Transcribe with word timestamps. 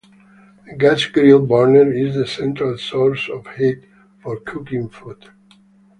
A 0.67 0.75
gas 0.75 1.05
grill 1.05 1.45
burner 1.45 1.93
is 1.93 2.15
the 2.15 2.25
central 2.25 2.75
source 2.75 3.29
of 3.29 3.45
heat 3.55 3.83
for 4.23 4.39
cooking 4.39 4.89
food. 4.89 5.25